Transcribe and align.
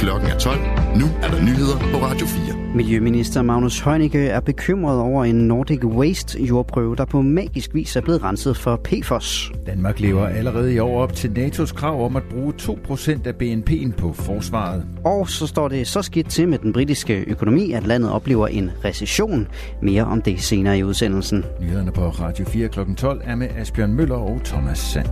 Klokken 0.00 0.30
er 0.30 0.38
12. 0.38 0.58
Nu 0.96 1.06
er 1.22 1.28
der 1.28 1.42
nyheder 1.42 1.78
på 1.78 2.04
Radio 2.06 2.26
4. 2.26 2.56
Miljøminister 2.74 3.42
Magnus 3.42 3.80
Heunicke 3.80 4.28
er 4.28 4.40
bekymret 4.40 4.98
over 4.98 5.24
en 5.24 5.34
Nordic 5.34 5.84
Waste 5.84 6.42
jordprøve, 6.42 6.96
der 6.96 7.04
på 7.04 7.22
magisk 7.22 7.74
vis 7.74 7.96
er 7.96 8.00
blevet 8.00 8.22
renset 8.22 8.56
for 8.56 8.80
PFOS. 8.84 9.52
Danmark 9.66 10.00
lever 10.00 10.26
allerede 10.26 10.74
i 10.74 10.78
år 10.78 11.02
op 11.02 11.12
til 11.12 11.28
NATO's 11.28 11.74
krav 11.74 12.04
om 12.04 12.16
at 12.16 12.22
bruge 12.30 12.52
2% 12.60 13.26
af 13.26 13.32
BNP'en 13.42 13.92
på 13.96 14.12
forsvaret. 14.12 14.86
Og 15.04 15.28
så 15.28 15.46
står 15.46 15.68
det 15.68 15.86
så 15.86 16.02
skidt 16.02 16.28
til 16.28 16.48
med 16.48 16.58
den 16.58 16.72
britiske 16.72 17.24
økonomi, 17.26 17.72
at 17.72 17.86
landet 17.86 18.10
oplever 18.10 18.46
en 18.46 18.70
recession. 18.84 19.48
Mere 19.82 20.04
om 20.04 20.22
det 20.22 20.40
senere 20.40 20.78
i 20.78 20.84
udsendelsen. 20.84 21.44
Nyhederne 21.60 21.92
på 21.92 22.08
Radio 22.08 22.44
4 22.44 22.68
kl. 22.68 22.80
12 22.96 23.20
er 23.24 23.34
med 23.34 23.48
Asbjørn 23.56 23.92
Møller 23.92 24.16
og 24.16 24.40
Thomas 24.44 24.78
Sand. 24.78 25.06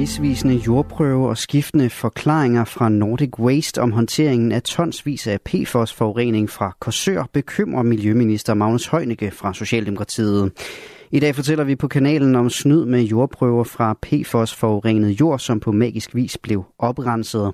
Misvisende 0.00 0.54
jordprøve 0.54 1.28
og 1.28 1.38
skiftende 1.38 1.90
forklaringer 1.90 2.64
fra 2.64 2.88
Nordic 2.88 3.38
Waste 3.38 3.80
om 3.80 3.92
håndteringen 3.92 4.52
af 4.52 4.62
tonsvis 4.62 5.26
af 5.26 5.40
PFOS-forurening 5.40 6.50
fra 6.50 6.76
Korsør 6.80 7.24
bekymrer 7.32 7.82
Miljøminister 7.82 8.54
Magnus 8.54 8.86
Heunicke 8.86 9.30
fra 9.30 9.54
Socialdemokratiet. 9.54 10.52
I 11.10 11.20
dag 11.20 11.34
fortæller 11.34 11.64
vi 11.64 11.76
på 11.76 11.88
kanalen 11.88 12.36
om 12.36 12.50
snyd 12.50 12.84
med 12.84 13.02
jordprøver 13.02 13.64
fra 13.64 13.94
PFOS-forurenet 14.06 15.20
jord, 15.20 15.38
som 15.38 15.60
på 15.60 15.72
magisk 15.72 16.14
vis 16.14 16.38
blev 16.38 16.64
oprenset. 16.78 17.52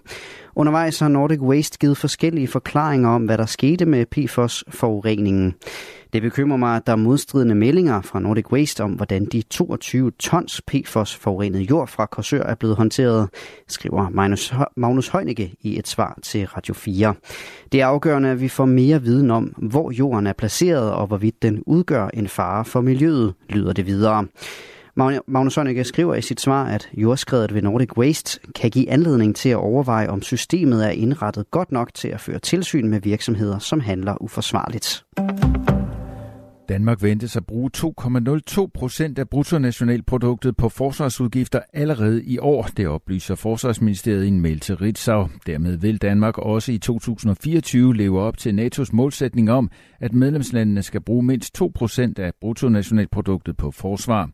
Undervejs 0.57 0.99
har 0.99 1.09
Nordic 1.09 1.41
Waste 1.41 1.79
givet 1.79 1.97
forskellige 1.97 2.49
forklaringer 2.49 3.09
om, 3.09 3.25
hvad 3.25 3.39
der 3.39 3.47
skete 3.47 3.87
med 3.87 4.07
PFOS-forureningen. 4.07 5.55
Det 6.17 6.23
bekymrer 6.23 6.57
mig, 6.57 6.77
at 6.77 6.87
der 6.87 6.93
er 6.93 6.97
modstridende 6.97 7.55
meldinger 7.55 8.01
fra 8.01 8.21
Nordic 8.21 8.53
Waste 8.53 8.85
om, 8.85 8.93
hvordan 8.93 9.25
de 9.25 9.43
22 9.43 10.11
tons 10.11 10.63
PFOS 10.67 11.15
forurenet 11.15 11.71
jord 11.71 11.89
fra 11.89 12.07
Korsør 12.07 12.43
er 12.43 12.55
blevet 12.55 12.77
håndteret, 12.77 13.29
skriver 13.69 14.09
Magnus, 14.09 14.55
Magnus 14.77 15.09
Heunicke 15.09 15.55
i 15.61 15.79
et 15.79 15.89
svar 15.89 16.19
til 16.23 16.47
Radio 16.47 16.75
4. 16.75 17.15
Det 17.73 17.81
er 17.81 17.87
afgørende, 17.87 18.29
at 18.29 18.41
vi 18.41 18.49
får 18.49 18.65
mere 18.65 19.03
viden 19.03 19.31
om, 19.31 19.45
hvor 19.45 19.91
jorden 19.91 20.27
er 20.27 20.33
placeret 20.33 20.93
og 20.93 21.07
hvorvidt 21.07 21.43
den 21.43 21.63
udgør 21.67 22.09
en 22.15 22.29
fare 22.29 22.65
for 22.65 22.81
miljøet, 22.81 23.35
lyder 23.49 23.73
det 23.73 23.87
videre. 23.87 24.27
Magnus 25.27 25.55
Heunicke 25.55 25.85
skriver 25.85 26.15
i 26.15 26.23
sit 26.23 26.41
svar, 26.41 26.65
at 26.65 26.89
jordskredet 26.95 27.55
ved 27.55 27.63
Nordic 27.63 27.97
Waste 27.97 28.41
kan 28.55 28.71
give 28.71 28.91
anledning 28.91 29.37
til 29.37 29.49
at 29.49 29.57
overveje, 29.57 30.09
om 30.09 30.23
systemet 30.23 30.87
er 30.87 30.91
indrettet 30.91 31.51
godt 31.51 31.73
nok 31.73 31.95
til 31.95 32.09
at 32.09 32.21
føre 32.21 32.39
tilsyn 32.39 32.89
med 32.89 33.01
virksomheder, 33.01 33.59
som 33.59 33.81
handler 33.81 34.23
uforsvarligt. 34.23 35.05
Danmark 36.69 37.03
ventes 37.03 37.37
at 37.37 37.47
bruge 37.47 37.71
2,02 37.77 38.67
procent 38.75 39.19
af 39.19 39.29
bruttonationalproduktet 39.29 40.57
på 40.57 40.69
forsvarsudgifter 40.69 41.61
allerede 41.73 42.25
i 42.25 42.39
år. 42.39 42.69
Det 42.77 42.89
oplyser 42.89 43.35
Forsvarsministeriet 43.35 44.25
i 44.25 44.29
en 44.29 44.41
mail 44.41 44.61
til 44.61 44.77
Ritzau. 44.77 45.29
Dermed 45.47 45.77
vil 45.77 46.03
Danmark 46.03 46.39
også 46.39 46.73
i 46.73 46.79
2024 46.79 47.97
leve 47.97 48.21
op 48.21 48.39
til 48.39 48.59
NATO's 48.59 48.91
målsætning 48.93 49.51
om, 49.51 49.71
at 50.01 50.13
medlemslandene 50.13 50.83
skal 50.83 51.01
bruge 51.01 51.23
mindst 51.23 51.55
2 51.55 51.73
procent 51.75 52.19
af 52.19 52.33
bruttonationalproduktet 52.41 53.57
på 53.57 53.71
forsvar. 53.71 54.31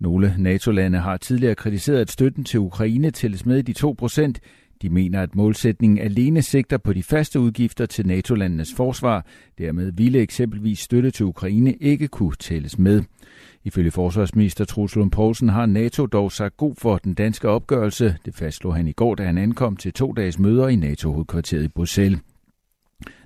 Nogle 0.00 0.34
NATO-lande 0.38 0.98
har 0.98 1.16
tidligere 1.16 1.54
kritiseret, 1.54 2.00
at 2.00 2.10
støtten 2.10 2.44
til 2.44 2.60
Ukraine 2.60 3.10
tælles 3.10 3.46
med 3.46 3.58
i 3.58 3.62
de 3.62 3.72
2 3.72 3.94
procent. 3.98 4.40
De 4.82 4.88
mener, 4.88 5.22
at 5.22 5.34
målsætningen 5.34 5.98
alene 5.98 6.42
sigter 6.42 6.78
på 6.78 6.92
de 6.92 7.02
faste 7.02 7.40
udgifter 7.40 7.86
til 7.86 8.06
NATO-landenes 8.06 8.74
forsvar. 8.74 9.26
Dermed 9.58 9.92
ville 9.92 10.18
eksempelvis 10.18 10.78
støtte 10.78 11.10
til 11.10 11.26
Ukraine 11.26 11.74
ikke 11.74 12.08
kunne 12.08 12.36
tælles 12.38 12.78
med. 12.78 13.02
Ifølge 13.64 13.90
forsvarsminister 13.90 14.64
Truls 14.64 14.96
Lund 14.96 15.10
Poulsen 15.10 15.48
har 15.48 15.66
NATO 15.66 16.06
dog 16.06 16.32
sagt 16.32 16.56
god 16.56 16.74
for 16.78 16.98
den 16.98 17.14
danske 17.14 17.48
opgørelse. 17.48 18.16
Det 18.24 18.34
fastslog 18.34 18.76
han 18.76 18.88
i 18.88 18.92
går, 18.92 19.14
da 19.14 19.22
han 19.22 19.38
ankom 19.38 19.76
til 19.76 19.92
to 19.92 20.12
dages 20.12 20.38
møder 20.38 20.68
i 20.68 20.76
NATO-hovedkvarteret 20.76 21.64
i 21.64 21.68
Bruxelles. 21.68 22.20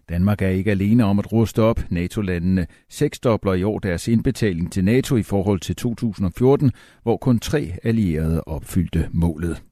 Danmark 0.08 0.42
er 0.42 0.48
ikke 0.48 0.70
alene 0.70 1.04
om 1.04 1.18
at 1.18 1.32
ruste 1.32 1.62
op. 1.62 1.80
NATO-landene 1.90 2.66
seksdobler 2.88 3.54
i 3.54 3.62
år 3.62 3.78
deres 3.78 4.08
indbetaling 4.08 4.72
til 4.72 4.84
NATO 4.84 5.16
i 5.16 5.22
forhold 5.22 5.60
til 5.60 5.76
2014, 5.76 6.72
hvor 7.02 7.16
kun 7.16 7.38
tre 7.38 7.72
allierede 7.82 8.44
opfyldte 8.44 9.08
målet. 9.12 9.62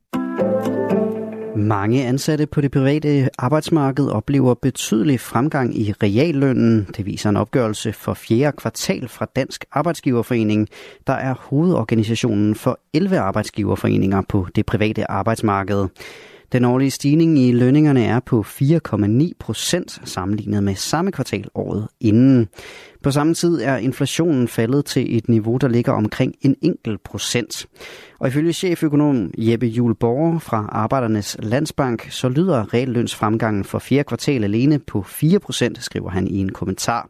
Mange 1.56 2.04
ansatte 2.04 2.46
på 2.46 2.60
det 2.60 2.70
private 2.70 3.28
arbejdsmarked 3.38 4.08
oplever 4.08 4.54
betydelig 4.54 5.20
fremgang 5.20 5.78
i 5.78 5.92
reallønnen. 6.02 6.88
Det 6.96 7.06
viser 7.06 7.30
en 7.30 7.36
opgørelse 7.36 7.92
for 7.92 8.14
fjerde 8.14 8.56
kvartal 8.56 9.08
fra 9.08 9.26
Dansk 9.36 9.64
Arbejdsgiverforening, 9.72 10.68
der 11.06 11.12
er 11.12 11.34
hovedorganisationen 11.38 12.54
for 12.54 12.80
11 12.94 13.18
arbejdsgiverforeninger 13.18 14.22
på 14.28 14.46
det 14.54 14.66
private 14.66 15.10
arbejdsmarked. 15.10 15.86
Den 16.52 16.64
årlige 16.64 16.90
stigning 16.90 17.38
i 17.38 17.52
lønningerne 17.52 18.04
er 18.04 18.20
på 18.20 18.44
4,9 18.48 19.32
procent 19.38 20.00
sammenlignet 20.04 20.64
med 20.64 20.74
samme 20.74 21.12
kvartal 21.12 21.48
året 21.54 21.88
inden. 22.00 22.48
På 23.02 23.10
samme 23.10 23.34
tid 23.34 23.62
er 23.62 23.76
inflationen 23.76 24.48
faldet 24.48 24.84
til 24.84 25.16
et 25.16 25.28
niveau, 25.28 25.56
der 25.56 25.68
ligger 25.68 25.92
omkring 25.92 26.34
en 26.40 26.56
enkelt 26.62 27.02
procent. 27.02 27.66
Og 28.18 28.28
ifølge 28.28 28.52
cheføkonom 28.52 29.30
Jeppe 29.38 29.66
Juhl 29.66 29.94
Borger 29.94 30.38
fra 30.38 30.68
Arbejdernes 30.72 31.36
Landsbank, 31.40 32.06
så 32.10 32.28
lyder 32.28 32.74
reallønsfremgangen 32.74 33.64
for 33.64 33.78
fjerde 33.78 34.04
kvartal 34.04 34.44
alene 34.44 34.78
på 34.78 35.02
4 35.02 35.38
procent, 35.38 35.82
skriver 35.82 36.10
han 36.10 36.28
i 36.28 36.36
en 36.36 36.52
kommentar. 36.52 37.08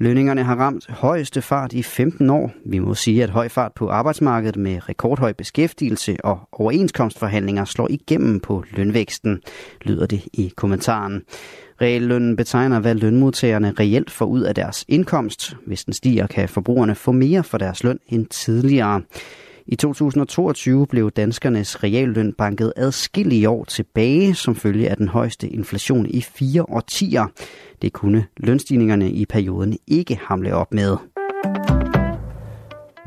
Lønningerne 0.00 0.44
har 0.44 0.56
ramt 0.56 0.90
højeste 0.90 1.42
fart 1.42 1.72
i 1.72 1.82
15 1.82 2.30
år. 2.30 2.52
Vi 2.66 2.78
må 2.78 2.94
sige, 2.94 3.22
at 3.22 3.30
høj 3.30 3.48
fart 3.48 3.72
på 3.72 3.88
arbejdsmarkedet 3.88 4.56
med 4.56 4.88
rekordhøj 4.88 5.32
beskæftigelse 5.32 6.16
og 6.24 6.40
overenskomstforhandlinger 6.52 7.64
slår 7.64 7.86
igennem 7.90 8.40
på 8.40 8.64
lønvæksten, 8.70 9.42
lyder 9.82 10.06
det 10.06 10.22
i 10.32 10.52
kommentaren. 10.56 11.22
Reallønnen 11.80 12.36
betegner, 12.36 12.80
hvad 12.80 12.94
lønmodtagerne 12.94 13.74
reelt 13.80 14.10
får 14.10 14.26
ud 14.26 14.40
af 14.40 14.54
deres 14.54 14.84
indkomst. 14.88 15.56
Hvis 15.66 15.84
den 15.84 15.92
stiger, 15.92 16.26
kan 16.26 16.48
forbrugerne 16.48 16.94
få 16.94 17.12
mere 17.12 17.44
for 17.44 17.58
deres 17.58 17.84
løn 17.84 17.98
end 18.08 18.26
tidligere. 18.26 19.02
I 19.70 19.76
2022 19.76 20.86
blev 20.86 21.10
danskernes 21.10 21.82
realløn 21.84 22.32
banket 22.32 22.72
adskillige 22.76 23.48
år 23.48 23.64
tilbage 23.64 24.34
som 24.34 24.54
følge 24.54 24.90
af 24.90 24.96
den 24.96 25.08
højeste 25.08 25.48
inflation 25.48 26.06
i 26.06 26.20
fire 26.20 26.62
årtier. 26.62 27.26
Det 27.82 27.92
kunne 27.92 28.26
lønstigningerne 28.36 29.10
i 29.10 29.26
perioden 29.26 29.78
ikke 29.86 30.20
hamle 30.22 30.54
op 30.54 30.74
med. 30.74 30.96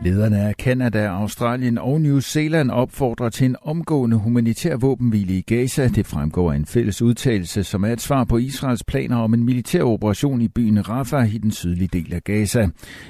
Lederne 0.04 0.40
af 0.40 0.58
Kanada, 0.58 1.08
Australien 1.08 1.78
og 1.78 2.02
New 2.02 2.20
Zealand 2.20 2.72
opfordrer 2.72 3.30
til 3.30 3.46
en 3.46 3.56
omgående 3.62 4.18
humanitær 4.18 4.76
våbenhvile 4.76 5.34
i 5.34 5.42
Gaza. 5.42 5.88
Det 5.88 6.08
fremgår 6.08 6.52
af 6.52 6.56
en 6.56 6.66
fælles 6.66 7.02
udtalelse, 7.02 7.64
som 7.64 7.84
er 7.84 7.94
et 7.94 8.02
svar 8.02 8.24
på 8.24 8.38
Israels 8.38 8.84
planer 8.84 9.18
om 9.18 9.34
en 9.34 9.44
militær 9.44 9.84
operation 9.84 10.42
i 10.42 10.48
byen 10.48 10.90
Rafah 10.90 11.36
i 11.36 11.38
den 11.38 11.52
sydlige 11.52 11.90
del 11.94 12.14
af 12.14 12.24
Gaza. 12.24 12.68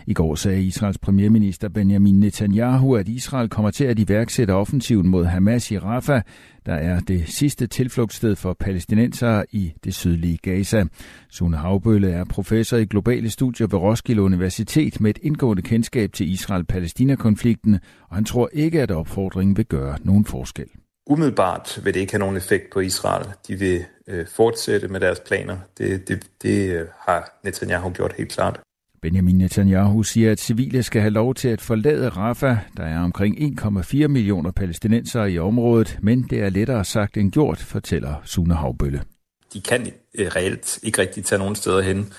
I 0.08 0.14
går 0.14 0.36
sagde 0.36 0.64
Israels 0.64 0.98
premierminister 0.98 1.70
Benjamin 1.70 2.20
Netanyahu, 2.20 2.96
at 2.96 3.08
Israel 3.08 3.50
kommer 3.50 3.72
til 3.72 3.84
at 3.84 4.00
iværksætte 4.00 4.52
offensiven 4.52 5.08
mod 5.08 5.26
Hamas 5.26 5.72
i 5.72 5.78
Rafah, 5.78 6.22
der 6.66 6.74
er 6.74 7.00
det 7.00 7.24
sidste 7.28 7.68
tilflugtssted 7.68 8.36
for 8.36 8.54
palæstinensere 8.54 9.46
i 9.52 9.74
det 9.84 9.96
sydlige 9.96 10.38
Gaza. 10.38 10.86
Sune 11.30 11.58
Havbølle 11.58 12.12
er 12.12 12.24
professor 12.24 12.78
i 12.78 12.86
globale 12.86 13.30
studier 13.30 13.68
ved 13.68 13.80
Roskilde 13.80 14.22
Universitet 14.22 15.02
med 15.02 15.10
et 15.10 15.20
indgående 15.22 15.62
kendskab 15.62 16.14
til 16.14 16.32
Israel 16.32 16.64
Israel-Palæstina-konflikten, 16.82 17.80
og 18.10 18.16
han 18.16 18.26
tror 18.26 18.50
ikke, 18.54 18.82
at 18.82 18.92
opfordringen 18.92 19.58
vil 19.58 19.66
gøre 19.66 19.98
nogen 20.04 20.26
forskel. 20.26 20.68
Umiddelbart 21.10 21.80
vil 21.84 21.94
det 21.94 22.00
ikke 22.00 22.14
have 22.14 22.20
nogen 22.20 22.38
effekt 22.38 22.74
på 22.74 22.80
Israel. 22.80 23.26
De 23.48 23.56
vil 23.56 23.86
øh, 24.08 24.28
fortsætte 24.28 24.88
med 24.88 25.00
deres 25.00 25.20
planer. 25.20 25.58
Det, 25.78 26.08
det, 26.08 26.28
det 26.42 26.70
øh, 26.70 26.88
har 27.00 27.40
Netanyahu 27.44 27.90
gjort 27.90 28.14
helt 28.18 28.32
klart. 28.32 28.60
Benjamin 29.02 29.38
Netanyahu 29.38 30.04
siger, 30.04 30.32
at 30.32 30.40
civile 30.40 30.84
skal 30.84 31.02
have 31.02 31.12
lov 31.12 31.36
til 31.36 31.48
at 31.48 31.62
forlade 31.62 32.10
Rafah. 32.10 32.58
Der 32.78 32.84
er 32.84 33.00
omkring 33.00 33.38
1,4 33.38 34.08
millioner 34.08 34.52
palæstinensere 34.52 35.32
i 35.32 35.40
området, 35.40 35.98
men 36.02 36.24
det 36.24 36.40
er 36.40 36.50
lettere 36.50 36.86
sagt 36.86 37.18
end 37.18 37.32
gjort, 37.32 37.60
fortæller 37.60 38.16
Sune 38.24 38.56
Havbølle. 38.56 39.02
De 39.54 39.62
kan 39.62 39.92
øh, 40.16 40.28
reelt 40.28 40.80
ikke 40.84 41.02
rigtig 41.02 41.26
tage 41.26 41.40
nogen 41.40 41.56
steder 41.56 41.82
hen. 41.82 42.14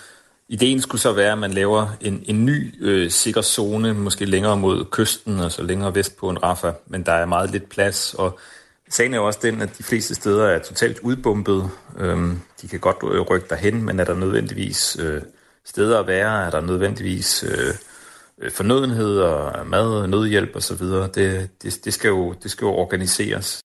Ideen 0.52 0.80
skulle 0.80 1.00
så 1.00 1.12
være, 1.12 1.32
at 1.32 1.38
man 1.38 1.50
laver 1.50 1.88
en, 2.00 2.24
en 2.26 2.44
ny 2.44 2.74
øh, 2.80 3.10
sikker 3.10 3.42
zone, 3.42 3.94
måske 3.94 4.24
længere 4.24 4.56
mod 4.56 4.84
kysten, 4.84 5.40
altså 5.40 5.62
længere 5.62 5.94
vest 5.94 6.16
på 6.16 6.28
en 6.28 6.42
Rafa, 6.42 6.72
men 6.86 7.02
der 7.02 7.12
er 7.12 7.26
meget 7.26 7.50
lidt 7.50 7.68
plads, 7.68 8.14
og 8.14 8.38
Sagen 8.88 9.14
er 9.14 9.18
jo 9.18 9.26
også 9.26 9.38
den, 9.42 9.62
at 9.62 9.78
de 9.78 9.82
fleste 9.82 10.14
steder 10.14 10.46
er 10.46 10.58
totalt 10.58 10.98
udbumpet. 10.98 11.70
Øhm, 11.98 12.40
de 12.62 12.68
kan 12.68 12.80
godt 12.80 12.96
øh, 13.12 13.20
rykke 13.20 13.46
derhen, 13.50 13.82
men 13.82 14.00
er 14.00 14.04
der 14.04 14.14
nødvendigvis 14.14 14.96
øh, 15.00 15.22
steder 15.64 16.00
at 16.00 16.06
være? 16.06 16.46
Er 16.46 16.50
der 16.50 16.60
nødvendigvis 16.60 17.44
øh, 17.48 17.74
øh 18.38 18.50
fornødenheder, 18.50 19.64
mad, 19.64 20.06
nødhjælp 20.06 20.56
osv.? 20.56 20.84
Det, 20.84 21.48
det, 21.62 21.84
det, 21.84 21.94
skal 21.94 22.08
jo, 22.08 22.34
det 22.42 22.50
skal 22.50 22.64
jo 22.64 22.72
organiseres. 22.72 23.61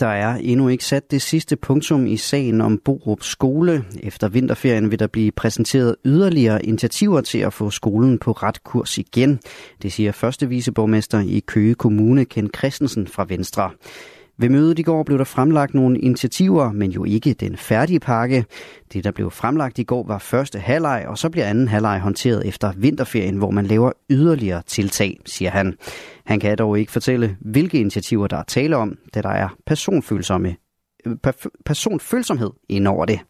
Der 0.00 0.06
er 0.06 0.36
endnu 0.36 0.68
ikke 0.68 0.84
sat 0.84 1.10
det 1.10 1.22
sidste 1.22 1.56
punktum 1.56 2.06
i 2.06 2.16
sagen 2.16 2.60
om 2.60 2.78
Borup 2.84 3.22
skole. 3.22 3.84
Efter 4.02 4.28
vinterferien 4.28 4.90
vil 4.90 4.98
der 4.98 5.06
blive 5.06 5.32
præsenteret 5.32 5.96
yderligere 6.04 6.64
initiativer 6.64 7.20
til 7.20 7.38
at 7.38 7.52
få 7.52 7.70
skolen 7.70 8.18
på 8.18 8.32
ret 8.32 8.64
kurs 8.64 8.98
igen. 8.98 9.40
Det 9.82 9.92
siger 9.92 10.12
første 10.12 10.48
viceborgmester 10.48 11.20
i 11.20 11.42
Køge 11.46 11.74
Kommune, 11.74 12.24
Ken 12.24 12.50
Christensen 12.56 13.06
fra 13.06 13.24
Venstre. 13.28 13.70
Ved 14.38 14.48
mødet 14.48 14.78
i 14.78 14.82
går 14.82 15.02
blev 15.02 15.18
der 15.18 15.24
fremlagt 15.24 15.74
nogle 15.74 15.98
initiativer, 15.98 16.72
men 16.72 16.90
jo 16.90 17.04
ikke 17.04 17.32
den 17.32 17.56
færdige 17.56 18.00
pakke. 18.00 18.44
Det, 18.92 19.04
der 19.04 19.10
blev 19.10 19.30
fremlagt 19.30 19.78
i 19.78 19.82
går, 19.82 20.06
var 20.06 20.18
første 20.18 20.58
halvleg, 20.58 21.04
og 21.08 21.18
så 21.18 21.30
bliver 21.30 21.46
anden 21.46 21.68
halvleg 21.68 22.00
håndteret 22.00 22.46
efter 22.48 22.72
vinterferien, 22.76 23.36
hvor 23.36 23.50
man 23.50 23.66
laver 23.66 23.92
yderligere 24.10 24.62
tiltag, 24.66 25.20
siger 25.26 25.50
han. 25.50 25.74
Han 26.24 26.40
kan 26.40 26.58
dog 26.58 26.78
ikke 26.78 26.92
fortælle, 26.92 27.36
hvilke 27.40 27.80
initiativer 27.80 28.26
der 28.26 28.36
er 28.36 28.42
tale 28.42 28.76
om, 28.76 28.98
da 29.14 29.22
der 29.22 29.28
er 29.28 29.48
personfølsomme, 29.66 30.56
personfølsomhed 31.64 32.50
ind 32.68 32.88
over 32.88 33.04
det. 33.04 33.20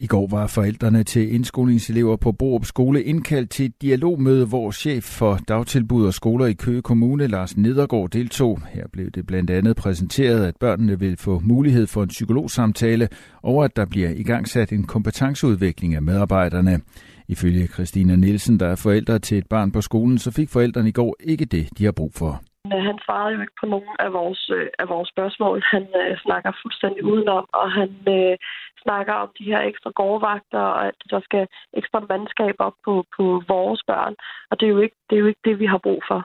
I 0.00 0.06
går 0.06 0.26
var 0.30 0.46
forældrene 0.46 1.04
til 1.04 1.34
indskolingselever 1.34 2.16
på 2.16 2.32
Borup 2.32 2.64
Skole 2.64 3.02
indkaldt 3.02 3.50
til 3.50 3.66
et 3.66 3.82
dialogmøde, 3.82 4.46
hvor 4.46 4.70
chef 4.70 5.04
for 5.04 5.38
dagtilbud 5.48 6.06
og 6.06 6.14
skoler 6.14 6.46
i 6.46 6.52
Køge 6.52 6.82
Kommune, 6.82 7.26
Lars 7.26 7.56
Nedergaard, 7.56 8.10
deltog. 8.10 8.60
Her 8.70 8.86
blev 8.92 9.10
det 9.10 9.26
blandt 9.26 9.50
andet 9.50 9.76
præsenteret, 9.76 10.46
at 10.46 10.56
børnene 10.60 10.98
vil 10.98 11.16
få 11.16 11.40
mulighed 11.44 11.86
for 11.86 12.02
en 12.02 12.08
psykologsamtale, 12.08 13.08
og 13.42 13.64
at 13.64 13.76
der 13.76 13.84
bliver 13.84 14.10
igangsat 14.10 14.72
en 14.72 14.84
kompetenceudvikling 14.84 15.94
af 15.94 16.02
medarbejderne. 16.02 16.80
Ifølge 17.28 17.66
Christina 17.66 18.16
Nielsen, 18.16 18.60
der 18.60 18.66
er 18.66 18.76
forældre 18.76 19.18
til 19.18 19.38
et 19.38 19.46
barn 19.46 19.70
på 19.72 19.80
skolen, 19.80 20.18
så 20.18 20.30
fik 20.30 20.48
forældrene 20.48 20.88
i 20.88 20.92
går 20.92 21.16
ikke 21.20 21.44
det, 21.44 21.68
de 21.78 21.84
har 21.84 21.92
brug 21.92 22.12
for. 22.14 22.42
Han 22.70 22.98
svarede 23.04 23.34
jo 23.34 23.40
ikke 23.40 23.60
på 23.60 23.66
nogen 23.66 23.96
af 23.98 24.12
vores, 24.12 24.50
øh, 24.56 24.68
af 24.78 24.88
vores 24.88 25.08
spørgsmål. 25.08 25.62
Han 25.74 25.86
øh, 26.02 26.18
snakker 26.18 26.52
fuldstændig 26.62 27.04
udenom, 27.04 27.46
og 27.52 27.72
han 27.72 27.90
øh, 28.08 28.36
snakker 28.82 29.12
om 29.12 29.30
de 29.38 29.44
her 29.44 29.60
ekstra 29.60 29.90
gårdvagter, 29.90 30.58
og 30.58 30.86
at 30.86 30.94
der 31.10 31.20
skal 31.20 31.46
ekstra 31.80 32.00
mandskab 32.00 32.54
op 32.58 32.76
på, 32.84 33.04
på 33.16 33.24
vores 33.48 33.80
børn. 33.86 34.14
Og 34.50 34.60
det 34.60 34.66
er, 34.66 34.70
jo 34.70 34.80
ikke, 34.80 34.96
det 35.10 35.16
er 35.16 35.20
jo 35.20 35.26
ikke 35.26 35.44
det, 35.44 35.58
vi 35.58 35.66
har 35.66 35.78
brug 35.78 36.02
for. 36.08 36.20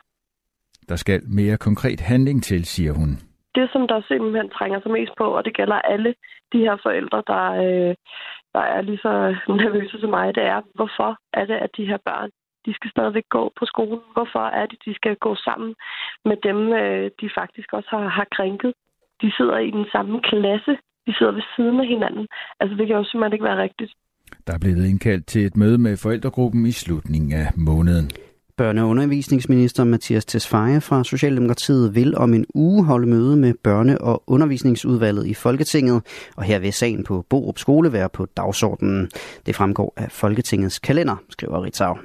Der 0.89 0.95
skal 0.95 1.21
mere 1.39 1.57
konkret 1.57 2.01
handling 2.01 2.43
til, 2.43 2.65
siger 2.65 2.93
hun. 2.93 3.09
Det, 3.55 3.69
som 3.73 3.87
der 3.87 4.01
simpelthen 4.07 4.49
trænger 4.49 4.79
sig 4.81 4.91
mest 4.91 5.11
på, 5.17 5.23
og 5.23 5.45
det 5.45 5.57
gælder 5.57 5.75
alle 5.75 6.15
de 6.53 6.59
her 6.59 6.77
forældre, 6.83 7.23
der, 7.27 7.45
øh, 7.65 7.95
der 8.53 8.63
er 8.75 8.81
lige 8.81 8.97
så 8.97 9.13
nervøse 9.63 9.99
som 9.99 10.09
mig, 10.09 10.35
det 10.35 10.43
er, 10.43 10.61
hvorfor 10.73 11.17
er 11.33 11.45
det, 11.45 11.57
at 11.65 11.69
de 11.77 11.85
her 11.85 11.97
børn 12.05 12.29
de 12.65 12.73
skal 12.77 12.89
stadigvæk 12.95 13.27
gå 13.37 13.43
på 13.59 13.65
skolen. 13.71 14.01
Hvorfor 14.15 14.43
er 14.59 14.65
det, 14.65 14.77
de 14.85 14.93
skal 14.99 15.15
gå 15.15 15.35
sammen 15.47 15.71
med 16.29 16.37
dem, 16.47 16.59
øh, 16.81 17.05
de 17.21 17.27
faktisk 17.39 17.69
også 17.77 17.89
har, 17.95 18.07
har 18.17 18.27
krænket? 18.35 18.73
De 19.21 19.29
sidder 19.37 19.57
i 19.57 19.71
den 19.71 19.85
samme 19.91 20.21
klasse. 20.29 20.73
De 21.07 21.11
sidder 21.17 21.31
ved 21.31 21.45
siden 21.55 21.79
af 21.79 21.87
hinanden. 21.87 22.27
Altså, 22.59 22.73
det 22.77 22.87
kan 22.87 22.95
jo 22.95 23.03
simpelthen 23.03 23.33
ikke 23.33 23.49
være 23.51 23.63
rigtigt. 23.65 23.91
Der 24.47 24.53
er 24.53 24.59
blevet 24.59 24.85
indkaldt 24.91 25.25
til 25.27 25.45
et 25.45 25.57
møde 25.57 25.77
med 25.77 25.97
forældregruppen 25.97 26.65
i 26.65 26.71
slutningen 26.71 27.31
af 27.33 27.47
måneden. 27.57 28.07
Børne- 28.61 28.81
og 28.81 28.89
undervisningsminister 28.89 29.83
Mathias 29.83 30.25
Tesfaye 30.25 30.81
fra 30.81 31.03
Socialdemokratiet 31.03 31.95
vil 31.95 32.17
om 32.17 32.33
en 32.33 32.45
uge 32.53 32.85
holde 32.85 33.07
møde 33.07 33.37
med 33.37 33.53
børne- 33.67 33.97
og 33.97 34.23
undervisningsudvalget 34.27 35.27
i 35.27 35.33
Folketinget, 35.33 36.01
og 36.35 36.43
her 36.43 36.59
vil 36.59 36.73
sagen 36.73 37.03
på 37.03 37.25
Borup 37.29 37.57
Skole 37.57 37.93
være 37.93 38.09
på 38.09 38.25
dagsordenen. 38.37 39.09
Det 39.45 39.55
fremgår 39.55 39.93
af 39.97 40.07
Folketingets 40.11 40.79
kalender, 40.79 41.15
skriver 41.29 41.63
Ritzau. 41.63 41.97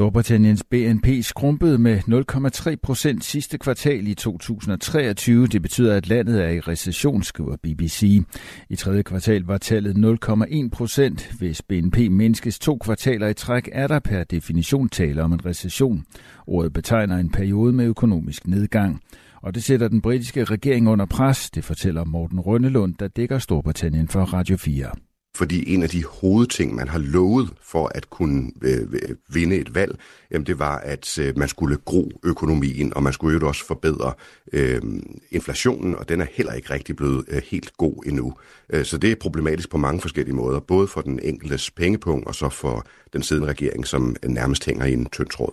Storbritanniens 0.00 0.64
BNP 0.64 1.06
skrumpede 1.22 1.78
med 1.78 1.98
0,3 1.98 2.74
procent 2.82 3.24
sidste 3.24 3.58
kvartal 3.58 4.06
i 4.06 4.14
2023. 4.14 5.46
Det 5.46 5.62
betyder, 5.62 5.96
at 5.96 6.08
landet 6.08 6.44
er 6.44 6.48
i 6.48 6.60
recession, 6.60 7.22
skriver 7.22 7.56
BBC. 7.62 8.22
I 8.70 8.76
tredje 8.76 9.02
kvartal 9.02 9.42
var 9.42 9.58
tallet 9.58 10.18
0,1 10.24 10.68
procent. 10.68 11.32
Hvis 11.38 11.62
BNP 11.62 11.96
mindskes 12.10 12.58
to 12.58 12.78
kvartaler 12.78 13.28
i 13.28 13.34
træk, 13.34 13.68
er 13.72 13.86
der 13.86 13.98
per 13.98 14.24
definition 14.24 14.88
tale 14.88 15.22
om 15.22 15.32
en 15.32 15.46
recession. 15.46 16.04
Ordet 16.46 16.72
betegner 16.72 17.16
en 17.16 17.30
periode 17.30 17.72
med 17.72 17.84
økonomisk 17.84 18.46
nedgang. 18.46 19.00
Og 19.42 19.54
det 19.54 19.64
sætter 19.64 19.88
den 19.88 20.00
britiske 20.00 20.44
regering 20.44 20.88
under 20.88 21.06
pres, 21.06 21.50
det 21.50 21.64
fortæller 21.64 22.04
Morten 22.04 22.40
Rønnelund, 22.40 22.94
der 22.94 23.08
dækker 23.08 23.38
Storbritannien 23.38 24.08
for 24.08 24.20
Radio 24.20 24.56
4. 24.56 25.09
Fordi 25.36 25.74
en 25.74 25.82
af 25.82 25.88
de 25.88 26.04
hovedting, 26.04 26.74
man 26.74 26.88
har 26.88 26.98
lovet 26.98 27.50
for 27.62 27.90
at 27.94 28.10
kunne 28.10 28.50
øh, 28.62 28.80
øh, 28.92 29.16
vinde 29.28 29.56
et 29.56 29.74
valg, 29.74 29.98
jamen 30.30 30.46
det 30.46 30.58
var, 30.58 30.78
at 30.78 31.18
øh, 31.18 31.38
man 31.38 31.48
skulle 31.48 31.76
gro 31.76 32.10
økonomien, 32.24 32.94
og 32.94 33.02
man 33.02 33.12
skulle 33.12 33.38
jo 33.40 33.48
også 33.48 33.66
forbedre 33.66 34.12
øh, 34.52 34.82
inflationen, 35.30 35.96
og 35.96 36.08
den 36.08 36.20
er 36.20 36.26
heller 36.32 36.52
ikke 36.52 36.70
rigtig 36.70 36.96
blevet 36.96 37.24
øh, 37.28 37.42
helt 37.50 37.72
god 37.76 38.02
endnu. 38.06 38.34
Øh, 38.70 38.84
så 38.84 38.98
det 38.98 39.12
er 39.12 39.16
problematisk 39.20 39.70
på 39.70 39.78
mange 39.78 40.00
forskellige 40.00 40.34
måder, 40.34 40.60
både 40.60 40.88
for 40.88 41.00
den 41.00 41.20
enkeltes 41.22 41.70
pengepunkt, 41.70 42.26
og 42.26 42.34
så 42.34 42.48
for 42.48 42.86
den 43.12 43.22
siddende 43.22 43.48
regering, 43.48 43.86
som 43.86 44.16
nærmest 44.24 44.66
hænger 44.66 44.84
i 44.84 44.92
en 44.92 45.06
tynd 45.06 45.28
tråd. 45.28 45.52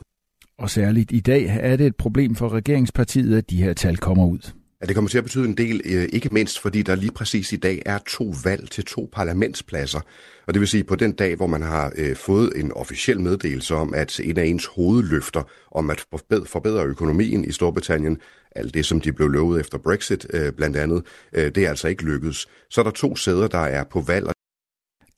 Og 0.59 0.69
særligt 0.69 1.11
i 1.11 1.19
dag 1.19 1.45
er 1.59 1.75
det 1.75 1.87
et 1.87 1.95
problem 1.95 2.35
for 2.35 2.49
regeringspartiet, 2.49 3.37
at 3.37 3.49
de 3.49 3.63
her 3.63 3.73
tal 3.73 3.97
kommer 3.97 4.25
ud. 4.25 4.51
Ja, 4.81 4.85
det 4.85 4.95
kommer 4.95 5.09
til 5.09 5.17
at 5.17 5.23
betyde 5.23 5.45
en 5.45 5.57
del, 5.57 5.81
øh, 5.85 6.09
ikke 6.13 6.29
mindst 6.31 6.59
fordi 6.59 6.81
der 6.81 6.95
lige 6.95 7.11
præcis 7.11 7.53
i 7.53 7.55
dag 7.55 7.81
er 7.85 7.97
to 8.07 8.33
valg 8.43 8.71
til 8.71 8.85
to 8.85 9.09
parlamentspladser. 9.13 9.99
Og 10.47 10.53
det 10.53 10.59
vil 10.59 10.67
sige 10.67 10.83
på 10.83 10.95
den 10.95 11.11
dag, 11.11 11.35
hvor 11.35 11.47
man 11.47 11.61
har 11.61 11.91
øh, 11.95 12.15
fået 12.15 12.51
en 12.55 12.71
officiel 12.71 13.19
meddelelse 13.19 13.75
om, 13.75 13.93
at 13.93 14.19
en 14.19 14.37
af 14.37 14.45
ens 14.45 14.65
hovedløfter 14.65 15.43
om 15.71 15.89
at 15.89 16.05
forbedre 16.45 16.85
økonomien 16.85 17.45
i 17.45 17.51
Storbritannien, 17.51 18.17
alt 18.55 18.73
det 18.73 18.85
som 18.85 19.01
de 19.01 19.13
blev 19.13 19.27
lovet 19.27 19.59
efter 19.59 19.77
Brexit 19.77 20.27
øh, 20.33 20.53
blandt 20.53 20.77
andet, 20.77 21.03
øh, 21.33 21.55
det 21.55 21.57
er 21.57 21.69
altså 21.69 21.87
ikke 21.87 22.03
lykkedes. 22.03 22.47
Så 22.69 22.81
er 22.81 22.83
der 22.83 22.91
to 22.91 23.15
sæder, 23.15 23.47
der 23.47 23.59
er 23.59 23.83
på 23.83 24.01
valg. 24.01 24.27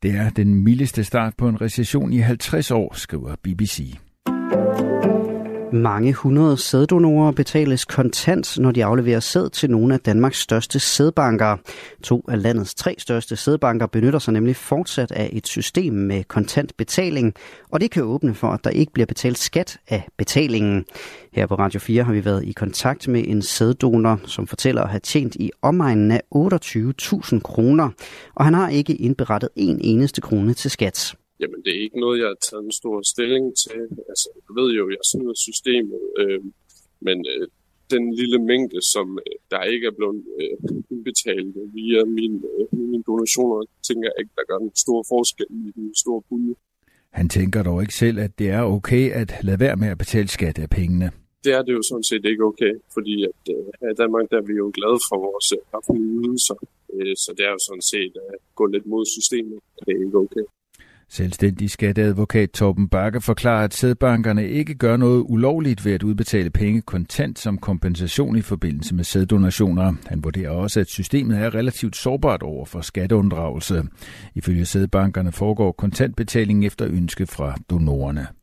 Det 0.04 0.12
er 0.12 0.30
den 0.30 0.64
mildeste 0.64 1.04
start 1.04 1.34
på 1.38 1.48
en 1.48 1.62
recession 1.62 2.14
i 2.14 2.18
50 2.18 2.72
år, 2.72 2.94
skriver 2.96 3.36
BBC. 3.44 3.96
Mange 5.74 6.14
hundrede 6.14 6.58
sæddonorer 6.58 7.32
betales 7.32 7.86
kontant, 7.86 8.60
når 8.60 8.72
de 8.72 8.86
afleverer 8.86 9.20
sæd 9.20 9.50
til 9.50 9.72
nogle 9.72 9.94
af 9.94 10.00
Danmarks 10.00 10.40
største 10.40 10.80
sædbanker. 10.80 11.58
To 12.04 12.26
af 12.28 12.42
landets 12.42 12.76
tre 12.76 12.96
største 12.98 13.36
sædbanker 13.36 13.88
benytter 13.88 14.20
sig 14.20 14.34
nemlig 14.34 14.56
fortsat 14.56 15.12
af 15.12 15.30
et 15.34 15.48
system 15.48 15.94
med 15.94 16.24
kontant 16.24 16.78
betaling, 16.78 17.34
og 17.72 17.82
det 17.82 17.92
kan 17.92 18.04
åbne 18.04 18.36
for, 18.36 18.48
at 18.48 18.64
der 18.64 18.70
ikke 18.70 18.94
bliver 18.94 19.06
betalt 19.06 19.38
skat 19.38 19.78
af 19.88 20.08
betalingen. 20.18 20.86
Her 21.34 21.48
på 21.48 21.56
Radio 21.56 21.80
4 21.80 22.04
har 22.04 22.14
vi 22.14 22.26
været 22.26 22.44
i 22.44 22.52
kontakt 22.52 23.08
med 23.08 23.24
en 23.28 23.42
sæddonor, 23.42 24.20
som 24.26 24.48
fortæller 24.48 24.82
at 24.82 24.90
have 24.90 25.00
tjent 25.00 25.36
i 25.36 25.52
omegnen 25.62 26.12
af 26.12 26.22
28.000 26.36 27.40
kroner, 27.40 27.90
og 28.36 28.46
han 28.46 28.54
har 28.54 28.70
ikke 28.70 28.96
indberettet 28.96 29.50
en 29.56 29.80
eneste 29.82 30.22
krone 30.22 30.54
til 30.54 30.72
skat. 30.72 31.16
Jamen, 31.40 31.62
det 31.66 31.72
er 31.76 31.82
ikke 31.82 32.00
noget, 32.00 32.20
jeg 32.20 32.28
har 32.28 32.40
taget 32.48 32.64
en 32.66 32.72
stor 32.72 33.02
stilling 33.14 33.46
til. 33.64 33.82
Altså, 34.12 34.28
jeg 34.36 34.54
ved 34.60 34.70
jo, 34.80 34.90
jeg 34.90 35.04
snyder 35.12 35.38
systemet, 35.48 36.02
øh, 36.20 36.42
men 37.06 37.18
øh, 37.34 37.48
den 37.94 38.14
lille 38.20 38.40
mængde, 38.52 38.80
som 38.94 39.08
øh, 39.26 39.36
der 39.52 39.62
ikke 39.74 39.88
er 39.88 39.96
blevet 40.00 40.24
øh, 40.40 40.56
indbetalt 40.92 41.56
via 41.74 42.02
min, 42.06 42.34
øh, 42.54 42.80
mine 42.80 43.04
donationer, 43.04 43.58
tænker 43.88 44.06
jeg 44.10 44.18
ikke, 44.22 44.34
der 44.36 44.46
gør 44.50 44.58
en 44.58 44.76
stor 44.76 45.00
forskel 45.14 45.48
i 45.50 45.72
den 45.76 45.96
store 45.96 46.22
pulje. 46.30 46.56
Han 47.20 47.30
tænker 47.30 47.64
dog 47.64 47.82
ikke 47.82 47.94
selv, 47.94 48.20
at 48.20 48.40
det 48.40 48.50
er 48.50 48.62
okay 48.62 49.12
at 49.22 49.30
lade 49.44 49.60
være 49.60 49.76
med 49.76 49.88
at 49.88 49.98
betale 49.98 50.28
skat 50.28 50.60
af 50.60 50.70
pengene. 50.70 51.12
Det 51.44 51.54
er 51.54 51.62
det 51.62 51.74
jo 51.74 51.82
sådan 51.90 52.04
set 52.04 52.26
ikke 52.26 52.44
okay, 52.44 52.74
fordi 52.94 53.16
at, 53.24 53.42
øh, 53.54 53.64
her 53.82 53.90
i 53.92 53.98
Danmark 54.02 54.26
der 54.32 54.38
er 54.38 54.48
vi 54.52 54.54
jo 54.54 54.72
glade 54.78 55.00
for 55.10 55.18
vores 55.28 55.48
øh, 55.58 55.78
offentlige 55.78 56.12
ydelser, 56.22 56.58
øh, 56.94 57.16
så 57.24 57.30
det 57.38 57.44
er 57.48 57.52
jo 57.58 57.62
sådan 57.68 57.88
set 57.94 58.14
at 58.30 58.36
gå 58.56 58.66
lidt 58.66 58.86
mod 58.86 59.06
systemet, 59.06 59.60
det 59.86 59.92
er 59.96 60.02
ikke 60.06 60.18
okay. 60.26 60.46
Selvstændig 61.12 61.70
skatteadvokat 61.70 62.50
Torben 62.52 62.90
Bakke 62.90 63.22
forklarer, 63.22 63.64
at 63.64 63.74
sædbankerne 63.74 64.48
ikke 64.48 64.76
gør 64.76 64.98
noget 64.98 65.26
ulovligt 65.28 65.86
ved 65.86 65.94
at 65.94 66.04
udbetale 66.04 66.50
penge 66.50 66.82
kontant 66.82 67.40
som 67.40 67.58
kompensation 67.58 68.38
i 68.38 68.42
forbindelse 68.42 68.96
med 68.96 69.04
sæddonationer. 69.04 69.94
Han 70.06 70.24
vurderer 70.24 70.50
også, 70.50 70.80
at 70.80 70.88
systemet 70.88 71.38
er 71.38 71.56
relativt 71.56 71.96
sårbart 71.96 72.44
over 72.44 72.66
for 72.66 72.82
skatteunddragelse. 72.82 73.84
Ifølge 74.36 74.66
sædbankerne 74.66 75.32
foregår 75.32 75.72
kontantbetaling 75.72 76.66
efter 76.66 76.88
ønske 76.90 77.28
fra 77.28 77.56
donorerne. 77.70 78.39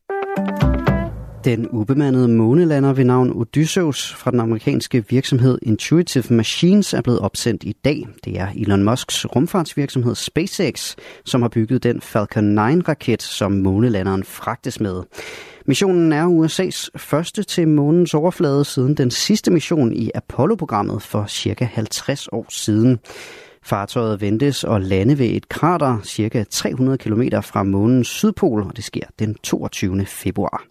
Den 1.46 1.68
ubemandede 1.68 2.28
månelander 2.28 2.92
ved 2.92 3.04
navn 3.04 3.32
Odysseus 3.32 4.14
fra 4.14 4.30
den 4.30 4.40
amerikanske 4.40 5.04
virksomhed 5.08 5.58
Intuitive 5.62 6.34
Machines 6.34 6.94
er 6.94 7.00
blevet 7.00 7.20
opsendt 7.20 7.64
i 7.64 7.72
dag. 7.84 8.06
Det 8.24 8.40
er 8.40 8.48
Elon 8.56 8.84
Musks 8.84 9.26
rumfartsvirksomhed 9.26 10.14
SpaceX, 10.14 10.94
som 11.24 11.42
har 11.42 11.48
bygget 11.48 11.82
den 11.82 12.00
Falcon 12.00 12.58
9-raket, 12.58 13.22
som 13.22 13.52
månelanderen 13.52 14.24
fragtes 14.24 14.80
med. 14.80 15.02
Missionen 15.66 16.12
er 16.12 16.26
USA's 16.26 16.88
første 16.96 17.42
til 17.42 17.68
månens 17.68 18.14
overflade 18.14 18.64
siden 18.64 18.94
den 18.94 19.10
sidste 19.10 19.50
mission 19.50 19.92
i 19.92 20.10
Apollo-programmet 20.14 21.02
for 21.02 21.26
cirka 21.26 21.64
50 21.64 22.28
år 22.32 22.46
siden. 22.48 22.98
Fartøjet 23.66 24.20
ventes 24.20 24.64
at 24.64 24.82
lande 24.82 25.18
ved 25.18 25.26
et 25.26 25.48
krater 25.48 25.98
cirka 26.04 26.44
300 26.50 26.98
km 26.98 27.22
fra 27.42 27.62
månens 27.62 28.08
sydpol, 28.08 28.62
og 28.62 28.76
det 28.76 28.84
sker 28.84 29.06
den 29.18 29.34
22. 29.34 30.06
februar. 30.06 30.64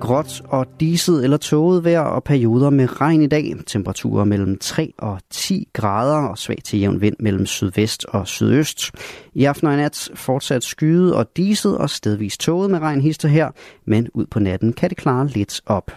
Gråt 0.00 0.42
og 0.48 0.66
diset 0.80 1.24
eller 1.24 1.36
tåget 1.36 1.84
vejr 1.84 2.00
og 2.00 2.24
perioder 2.24 2.70
med 2.70 3.00
regn 3.00 3.22
i 3.22 3.26
dag. 3.26 3.54
Temperaturer 3.66 4.24
mellem 4.24 4.58
3 4.58 4.92
og 4.98 5.20
10 5.30 5.68
grader 5.72 6.28
og 6.28 6.38
svag 6.38 6.58
til 6.64 6.78
jævn 6.80 7.00
vind 7.00 7.16
mellem 7.20 7.46
sydvest 7.46 8.04
og 8.04 8.28
sydøst. 8.28 8.90
I 9.34 9.44
aften 9.44 9.66
og 9.66 9.74
i 9.74 9.76
nat 9.76 10.10
fortsat 10.14 10.64
skyet 10.64 11.14
og 11.14 11.36
diset 11.36 11.78
og 11.78 11.90
stedvis 11.90 12.38
tåget 12.38 12.70
med 12.70 12.78
regn 12.78 13.00
hister 13.00 13.28
her, 13.28 13.50
men 13.86 14.08
ud 14.14 14.26
på 14.26 14.38
natten 14.38 14.72
kan 14.72 14.90
det 14.90 14.98
klare 14.98 15.26
lidt 15.26 15.60
op. 15.66 15.90